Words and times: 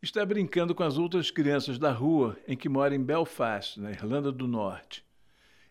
está 0.00 0.24
brincando 0.24 0.74
com 0.74 0.84
as 0.84 0.96
outras 0.96 1.30
crianças 1.30 1.78
da 1.78 1.90
rua 1.90 2.36
em 2.46 2.56
que 2.56 2.68
mora 2.68 2.94
em 2.94 3.02
Belfast, 3.02 3.80
na 3.80 3.90
Irlanda 3.90 4.30
do 4.30 4.46
Norte. 4.46 5.04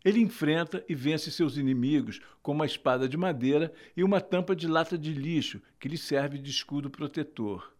Ele 0.03 0.19
enfrenta 0.19 0.83
e 0.87 0.93
vence 0.93 1.31
seus 1.31 1.57
inimigos 1.57 2.19
com 2.41 2.51
uma 2.51 2.65
espada 2.65 3.07
de 3.09 3.17
madeira 3.17 3.73
e 3.95 4.03
uma 4.03 4.21
tampa 4.21 4.55
de 4.55 4.67
lata 4.67 4.97
de 4.97 5.13
lixo 5.13 5.61
que 5.79 5.87
lhe 5.87 5.97
serve 5.97 6.37
de 6.37 6.49
escudo 6.49 6.89
protetor. 6.89 7.73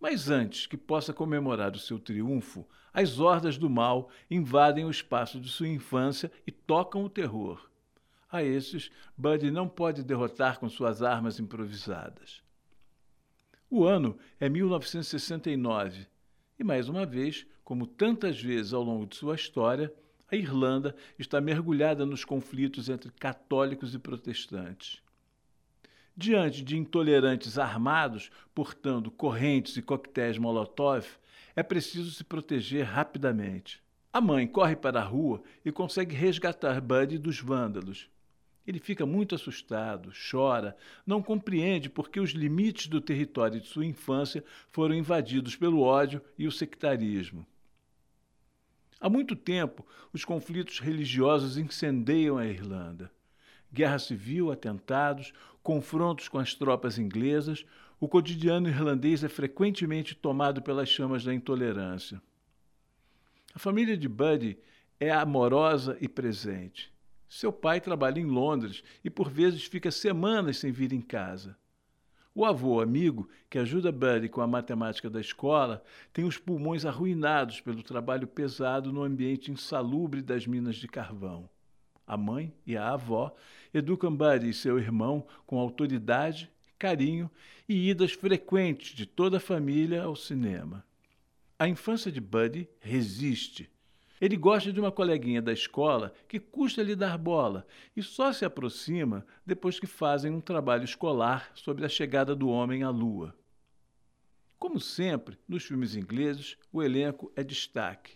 Mas 0.00 0.28
antes 0.28 0.66
que 0.66 0.76
possa 0.76 1.12
comemorar 1.12 1.72
o 1.74 1.78
seu 1.78 1.98
triunfo, 1.98 2.66
as 2.92 3.18
hordas 3.18 3.56
do 3.56 3.70
mal 3.70 4.10
invadem 4.30 4.84
o 4.84 4.90
espaço 4.90 5.40
de 5.40 5.48
sua 5.48 5.66
infância 5.66 6.30
e 6.46 6.52
tocam 6.52 7.04
o 7.04 7.08
terror. 7.08 7.68
A 8.30 8.42
esses, 8.42 8.90
Buddy 9.16 9.50
não 9.50 9.68
pode 9.68 10.02
derrotar 10.02 10.58
com 10.58 10.68
suas 10.68 11.02
armas 11.02 11.40
improvisadas. 11.40 12.43
O 13.76 13.88
ano 13.88 14.16
é 14.38 14.48
1969 14.48 16.06
e, 16.56 16.62
mais 16.62 16.88
uma 16.88 17.04
vez, 17.04 17.44
como 17.64 17.88
tantas 17.88 18.40
vezes 18.40 18.72
ao 18.72 18.84
longo 18.84 19.04
de 19.04 19.16
sua 19.16 19.34
história, 19.34 19.92
a 20.30 20.36
Irlanda 20.36 20.94
está 21.18 21.40
mergulhada 21.40 22.06
nos 22.06 22.24
conflitos 22.24 22.88
entre 22.88 23.10
católicos 23.10 23.92
e 23.92 23.98
protestantes. 23.98 25.02
Diante 26.16 26.62
de 26.62 26.78
intolerantes 26.78 27.58
armados 27.58 28.30
portando 28.54 29.10
correntes 29.10 29.76
e 29.76 29.82
coquetéis 29.82 30.38
Molotov, 30.38 31.04
é 31.56 31.62
preciso 31.64 32.12
se 32.12 32.22
proteger 32.22 32.84
rapidamente. 32.84 33.82
A 34.12 34.20
mãe 34.20 34.46
corre 34.46 34.76
para 34.76 35.00
a 35.00 35.04
rua 35.04 35.42
e 35.64 35.72
consegue 35.72 36.14
resgatar 36.14 36.80
Buddy 36.80 37.18
dos 37.18 37.40
vândalos. 37.40 38.08
Ele 38.66 38.78
fica 38.78 39.04
muito 39.04 39.34
assustado, 39.34 40.10
chora, 40.30 40.76
não 41.06 41.22
compreende 41.22 41.90
porque 41.90 42.18
os 42.18 42.30
limites 42.30 42.86
do 42.86 43.00
território 43.00 43.60
de 43.60 43.66
sua 43.66 43.84
infância 43.84 44.42
foram 44.70 44.94
invadidos 44.94 45.54
pelo 45.54 45.82
ódio 45.82 46.22
e 46.38 46.46
o 46.46 46.52
sectarismo. 46.52 47.46
Há 48.98 49.10
muito 49.10 49.36
tempo, 49.36 49.86
os 50.14 50.24
conflitos 50.24 50.78
religiosos 50.78 51.58
incendeiam 51.58 52.38
a 52.38 52.46
Irlanda. 52.46 53.12
Guerra 53.70 53.98
civil, 53.98 54.50
atentados, 54.50 55.34
confrontos 55.62 56.26
com 56.26 56.38
as 56.38 56.54
tropas 56.54 56.98
inglesas, 56.98 57.66
o 58.00 58.08
cotidiano 58.08 58.68
irlandês 58.68 59.22
é 59.22 59.28
frequentemente 59.28 60.14
tomado 60.14 60.62
pelas 60.62 60.88
chamas 60.88 61.22
da 61.22 61.34
intolerância. 61.34 62.22
A 63.54 63.58
família 63.58 63.96
de 63.96 64.08
Buddy 64.08 64.58
é 64.98 65.10
amorosa 65.10 65.98
e 66.00 66.08
presente. 66.08 66.93
Seu 67.34 67.52
pai 67.52 67.80
trabalha 67.80 68.20
em 68.20 68.26
Londres 68.26 68.84
e 69.02 69.10
por 69.10 69.28
vezes 69.28 69.64
fica 69.64 69.90
semanas 69.90 70.58
sem 70.58 70.70
vir 70.70 70.92
em 70.92 71.00
casa. 71.00 71.58
O 72.32 72.44
avô, 72.44 72.80
amigo, 72.80 73.28
que 73.50 73.58
ajuda 73.58 73.90
Buddy 73.90 74.28
com 74.28 74.40
a 74.40 74.46
matemática 74.46 75.10
da 75.10 75.20
escola, 75.20 75.82
tem 76.12 76.24
os 76.24 76.38
pulmões 76.38 76.84
arruinados 76.84 77.60
pelo 77.60 77.82
trabalho 77.82 78.28
pesado 78.28 78.92
no 78.92 79.02
ambiente 79.02 79.50
insalubre 79.50 80.22
das 80.22 80.46
minas 80.46 80.76
de 80.76 80.86
carvão. 80.86 81.50
A 82.06 82.16
mãe 82.16 82.54
e 82.64 82.76
a 82.76 82.92
avó 82.92 83.34
educam 83.74 84.14
Buddy 84.14 84.50
e 84.50 84.54
seu 84.54 84.78
irmão 84.78 85.26
com 85.44 85.58
autoridade, 85.58 86.48
carinho 86.78 87.28
e 87.68 87.90
idas 87.90 88.12
frequentes 88.12 88.94
de 88.94 89.06
toda 89.06 89.38
a 89.38 89.40
família 89.40 90.04
ao 90.04 90.14
cinema. 90.14 90.86
A 91.58 91.66
infância 91.66 92.12
de 92.12 92.20
Buddy 92.20 92.68
resiste 92.78 93.73
ele 94.24 94.38
gosta 94.38 94.72
de 94.72 94.80
uma 94.80 94.90
coleguinha 94.90 95.42
da 95.42 95.52
escola 95.52 96.14
que 96.26 96.40
custa 96.40 96.82
lhe 96.82 96.96
dar 96.96 97.18
bola 97.18 97.66
e 97.94 98.02
só 98.02 98.32
se 98.32 98.42
aproxima 98.42 99.26
depois 99.44 99.78
que 99.78 99.86
fazem 99.86 100.32
um 100.32 100.40
trabalho 100.40 100.84
escolar 100.84 101.50
sobre 101.54 101.84
a 101.84 101.90
chegada 101.90 102.34
do 102.34 102.48
homem 102.48 102.82
à 102.82 102.88
Lua. 102.88 103.36
Como 104.58 104.80
sempre, 104.80 105.36
nos 105.46 105.64
filmes 105.64 105.94
ingleses, 105.94 106.56
o 106.72 106.82
elenco 106.82 107.30
é 107.36 107.44
destaque. 107.44 108.12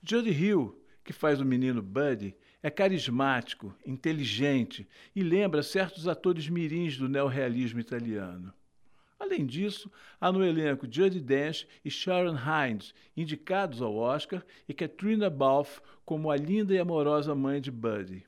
Jodie 0.00 0.30
Hill, 0.30 0.80
que 1.02 1.12
faz 1.12 1.40
o 1.40 1.44
menino 1.44 1.82
Buddy, 1.82 2.36
é 2.62 2.70
carismático, 2.70 3.74
inteligente 3.84 4.88
e 5.16 5.22
lembra 5.24 5.64
certos 5.64 6.06
atores 6.06 6.48
mirins 6.48 6.96
do 6.96 7.08
neorrealismo 7.08 7.80
italiano. 7.80 8.54
Além 9.24 9.46
disso, 9.46 9.90
há 10.20 10.30
no 10.30 10.44
elenco 10.44 10.86
Judi 10.88 11.18
Dench 11.18 11.66
e 11.82 11.90
Sharon 11.90 12.36
Hines, 12.36 12.94
indicados 13.16 13.80
ao 13.80 13.96
Oscar, 13.96 14.44
e 14.68 14.74
Katrina 14.74 15.30
Balfe 15.30 15.80
como 16.04 16.30
a 16.30 16.36
linda 16.36 16.74
e 16.74 16.78
amorosa 16.78 17.34
mãe 17.34 17.58
de 17.58 17.70
Buddy. 17.70 18.26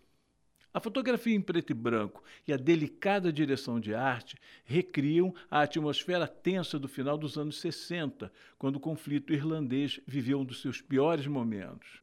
A 0.72 0.80
fotografia 0.80 1.34
em 1.34 1.40
preto 1.40 1.70
e 1.70 1.74
branco 1.74 2.24
e 2.48 2.52
a 2.52 2.56
delicada 2.56 3.30
direção 3.30 3.78
de 3.78 3.94
arte 3.94 4.38
recriam 4.64 5.34
a 5.50 5.60
atmosfera 5.60 6.26
tensa 6.26 6.78
do 6.78 6.88
final 6.88 7.18
dos 7.18 7.36
anos 7.36 7.60
60, 7.60 8.32
quando 8.58 8.76
o 8.76 8.80
conflito 8.80 9.34
irlandês 9.34 10.00
viveu 10.06 10.40
um 10.40 10.44
dos 10.46 10.62
seus 10.62 10.80
piores 10.80 11.26
momentos. 11.26 12.00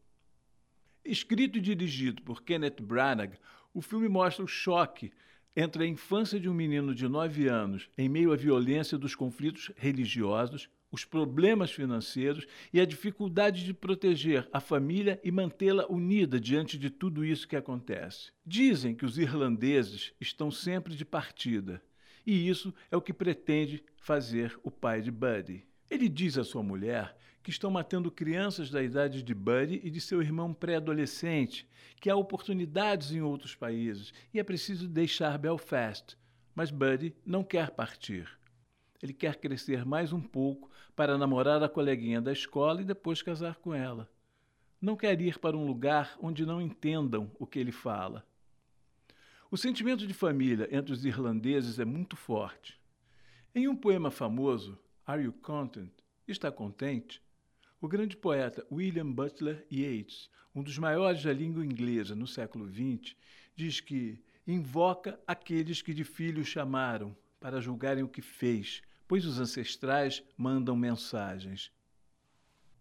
Escrito 1.03 1.57
e 1.57 1.61
dirigido 1.61 2.21
por 2.21 2.43
Kenneth 2.43 2.79
Branagh, 2.79 3.39
o 3.73 3.81
filme 3.81 4.07
mostra 4.07 4.45
o 4.45 4.47
choque 4.47 5.11
entre 5.55 5.83
a 5.83 5.87
infância 5.87 6.39
de 6.39 6.49
um 6.49 6.53
menino 6.53 6.95
de 6.95 7.07
nove 7.07 7.47
anos 7.47 7.89
em 7.97 8.09
meio 8.09 8.31
à 8.31 8.35
violência 8.35 8.97
dos 8.97 9.15
conflitos 9.15 9.71
religiosos, 9.75 10.69
os 10.91 11.03
problemas 11.03 11.71
financeiros 11.71 12.45
e 12.71 12.79
a 12.79 12.85
dificuldade 12.85 13.65
de 13.65 13.73
proteger 13.73 14.47
a 14.53 14.59
família 14.59 15.19
e 15.23 15.31
mantê-la 15.31 15.87
unida 15.87 16.39
diante 16.39 16.77
de 16.77 16.89
tudo 16.89 17.25
isso 17.25 17.47
que 17.47 17.55
acontece. 17.55 18.31
Dizem 18.45 18.93
que 18.93 19.05
os 19.05 19.17
irlandeses 19.17 20.13
estão 20.21 20.51
sempre 20.51 20.95
de 20.95 21.03
partida, 21.03 21.81
e 22.25 22.47
isso 22.47 22.73
é 22.91 22.95
o 22.95 23.01
que 23.01 23.11
pretende 23.11 23.83
fazer 23.97 24.57
o 24.63 24.69
pai 24.69 25.01
de 25.01 25.11
Buddy. 25.11 25.65
Ele 25.89 26.07
diz 26.07 26.37
à 26.37 26.43
sua 26.43 26.63
mulher 26.63 27.15
que 27.43 27.49
estão 27.49 27.69
matando 27.69 28.09
crianças 28.09 28.69
da 28.69 28.81
idade 28.81 29.21
de 29.21 29.33
Buddy 29.33 29.81
e 29.83 29.89
de 29.89 29.99
seu 29.99 30.21
irmão 30.21 30.53
pré-adolescente, 30.53 31.67
que 31.99 32.09
há 32.09 32.15
oportunidades 32.15 33.11
em 33.11 33.21
outros 33.21 33.53
países 33.53 34.13
e 34.33 34.39
é 34.39 34.43
preciso 34.43 34.87
deixar 34.87 35.37
Belfast. 35.37 36.17
Mas 36.55 36.71
Buddy 36.71 37.13
não 37.25 37.43
quer 37.43 37.71
partir. 37.71 38.29
Ele 39.01 39.13
quer 39.13 39.35
crescer 39.35 39.85
mais 39.85 40.13
um 40.13 40.21
pouco 40.21 40.71
para 40.95 41.17
namorar 41.17 41.61
a 41.61 41.67
coleguinha 41.67 42.21
da 42.21 42.31
escola 42.31 42.81
e 42.81 42.85
depois 42.85 43.21
casar 43.21 43.55
com 43.55 43.73
ela. 43.73 44.09
Não 44.79 44.95
quer 44.95 45.19
ir 45.19 45.37
para 45.37 45.57
um 45.57 45.65
lugar 45.65 46.17
onde 46.21 46.45
não 46.45 46.61
entendam 46.61 47.29
o 47.37 47.45
que 47.45 47.59
ele 47.59 47.71
fala. 47.71 48.25
O 49.51 49.57
sentimento 49.57 50.07
de 50.07 50.13
família 50.13 50.67
entre 50.71 50.93
os 50.93 51.03
irlandeses 51.03 51.77
é 51.77 51.85
muito 51.85 52.15
forte. 52.15 52.79
Em 53.53 53.67
um 53.67 53.75
poema 53.75 54.09
famoso, 54.09 54.79
Are 55.05 55.21
You 55.21 55.33
Content? 55.33 55.91
Está 56.27 56.51
contente? 56.51 57.21
O 57.83 57.87
grande 57.89 58.15
poeta 58.15 58.65
William 58.71 59.11
Butler 59.11 59.67
Yeats, 59.69 60.29
um 60.55 60.63
dos 60.63 60.77
maiores 60.77 61.21
da 61.21 61.33
língua 61.33 61.65
inglesa 61.65 62.15
no 62.15 62.25
século 62.25 62.65
XX, 62.65 63.13
diz 63.57 63.81
que 63.81 64.23
invoca 64.47 65.19
aqueles 65.27 65.81
que 65.81 65.93
de 65.93 66.05
filho 66.05 66.45
chamaram 66.45 67.13
para 67.41 67.59
julgarem 67.59 68.01
o 68.01 68.07
que 68.07 68.21
fez, 68.21 68.81
pois 69.05 69.25
os 69.25 69.37
ancestrais 69.37 70.23
mandam 70.37 70.77
mensagens. 70.77 71.73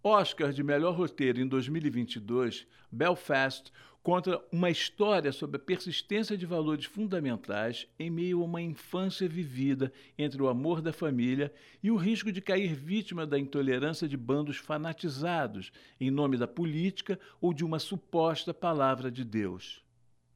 Oscar 0.05 0.53
de 0.53 0.65
melhor 0.65 0.97
roteiro 0.97 1.41
em 1.41 1.47
2022, 1.47 2.67
Belfast 2.91 3.71
conta 4.03 4.43
uma 4.51 4.69
história 4.69 5.31
sobre 5.31 5.59
a 5.59 5.61
persistência 5.61 6.37
de 6.37 6.45
valores 6.45 6.87
fundamentais 6.87 7.87
em 7.97 8.11
meio 8.11 8.41
a 8.41 8.45
uma 8.45 8.61
infância 8.61 9.29
vivida 9.29 9.93
entre 10.19 10.43
o 10.43 10.49
amor 10.49 10.83
da 10.83 10.93
família 10.93 11.55
e 11.81 11.89
o 11.89 11.97
risco 11.97 12.33
de 12.33 12.41
cair 12.41 12.75
vítima 12.75 13.25
da 13.25 13.39
intolerância 13.39 14.09
de 14.09 14.17
bandos 14.17 14.57
fanatizados 14.57 15.71
em 16.01 16.11
nome 16.11 16.37
da 16.37 16.49
política 16.49 17.17
ou 17.41 17.55
de 17.55 17.65
uma 17.65 17.79
suposta 17.79 18.53
palavra 18.53 19.09
de 19.09 19.25
Deus. 19.25 19.85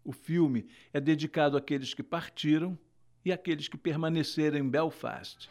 O 0.05 0.13
filme 0.13 0.69
é 0.93 1.01
dedicado 1.01 1.57
àqueles 1.57 1.93
que 1.93 2.05
partiram 2.05 2.79
e 3.25 3.33
àqueles 3.33 3.67
que 3.67 3.77
permaneceram 3.77 4.59
em 4.59 4.69
Belfast. 4.69 5.51